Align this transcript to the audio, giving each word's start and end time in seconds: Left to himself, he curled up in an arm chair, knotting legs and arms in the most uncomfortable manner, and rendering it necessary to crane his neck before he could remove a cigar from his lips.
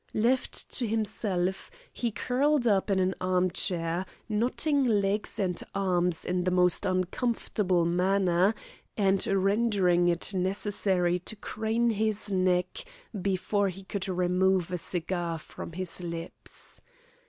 Left 0.15 0.71
to 0.71 0.87
himself, 0.87 1.69
he 1.93 2.09
curled 2.09 2.65
up 2.65 2.89
in 2.89 2.97
an 2.97 3.13
arm 3.21 3.51
chair, 3.51 4.07
knotting 4.27 4.83
legs 4.83 5.37
and 5.37 5.61
arms 5.75 6.25
in 6.25 6.43
the 6.43 6.49
most 6.49 6.87
uncomfortable 6.87 7.85
manner, 7.85 8.55
and 8.97 9.23
rendering 9.27 10.07
it 10.07 10.33
necessary 10.33 11.19
to 11.19 11.35
crane 11.35 11.91
his 11.91 12.31
neck 12.31 12.83
before 13.21 13.69
he 13.69 13.83
could 13.83 14.09
remove 14.09 14.71
a 14.71 14.79
cigar 14.79 15.37
from 15.37 15.73
his 15.73 16.01
lips. 16.01 16.81